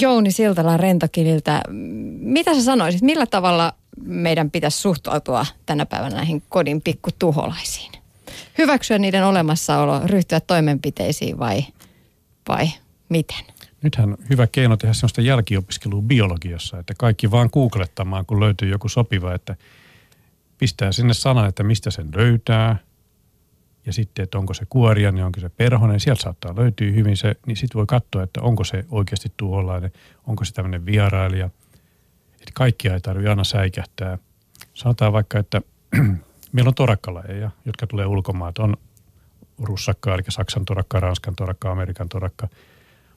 [0.00, 1.62] Jouni Siltala Rentokililtä,
[2.20, 7.92] mitä sä sanoisit, millä tavalla meidän pitäisi suhtautua tänä päivänä näihin kodin pikkutuholaisiin?
[8.58, 11.64] Hyväksyä niiden olemassaolo, ryhtyä toimenpiteisiin vai,
[12.48, 12.66] vai
[13.08, 13.44] miten?
[13.82, 19.34] Nythän hyvä keino tehdä sellaista jälkiopiskelua biologiassa, että kaikki vaan googlettamaan, kun löytyy joku sopiva,
[19.34, 19.56] että
[20.58, 22.76] pistää sinne sanan, että mistä sen löytää–
[23.86, 27.36] ja sitten, että onko se kuoria, niin onko se perhonen, sieltä saattaa löytyä hyvin se,
[27.46, 29.92] niin sitten voi katsoa, että onko se oikeasti tuholainen,
[30.26, 31.50] onko se tämmöinen vierailija.
[32.34, 34.18] Että kaikkia ei tarvitse aina säikähtää.
[34.74, 35.62] Sanotaan vaikka, että
[36.52, 38.58] meillä on torakkalajeja, jotka tulee ulkomaat.
[38.58, 38.76] On
[39.58, 42.48] russakka, eli Saksan torakka, Ranskan torakka, Amerikan torakka.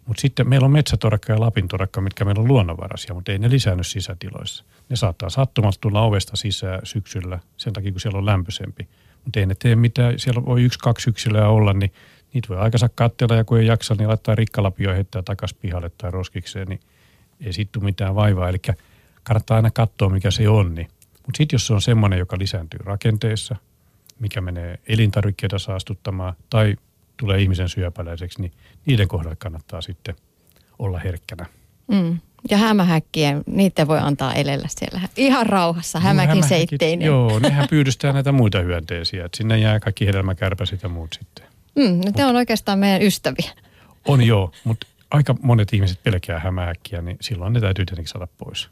[0.06, 3.50] Mutta sitten meillä on metsätorakka ja Lapin torakka, mitkä meillä on luonnonvaraisia, mutta ei ne
[3.50, 4.64] lisäänny sisätiloissa.
[4.90, 8.88] Ne saattaa sattumasta tulla ovesta sisään syksyllä sen takia, kun siellä on lämpöisempi
[9.26, 10.20] mutta ei ne tee mitään.
[10.20, 11.94] Siellä voi yksi, kaksi yksilöä olla, niin
[12.34, 16.12] niitä voi aikansa katsella ja kun ei jaksa, niin laittaa rikkalapio heittää takaisin pihalle tai
[16.12, 16.80] roskikseen, niin
[17.42, 18.50] ei siitä mitään vaivaa.
[18.50, 18.62] Eli
[19.24, 20.76] kannattaa aina katsoa, mikä se on.
[20.76, 20.88] Niin.
[21.26, 23.56] Mutta sitten jos se on semmoinen, joka lisääntyy rakenteessa,
[24.20, 26.76] mikä menee elintarvikkeita saastuttamaan tai
[27.18, 28.52] tulee ihmisen syöpäläiseksi, niin
[28.86, 30.16] niiden kohdalla kannattaa sitten
[30.80, 31.46] olla herkkänä.
[31.88, 32.20] Mm.
[32.50, 37.06] Ja hämähäkkien, niitä voi antaa elellä siellä ihan rauhassa, hämäkin no, seitteinen.
[37.06, 39.26] Joo, nehän pyydystää näitä muita hyönteisiä.
[39.26, 41.46] Että sinne jää kaikki hedelmäkärpäsit ja muut sitten.
[41.76, 43.52] Mm, no te on oikeastaan meidän ystäviä.
[44.08, 48.64] On joo, mutta aika monet ihmiset pelkää hämähäkkiä, niin silloin ne täytyy tietenkin saada pois.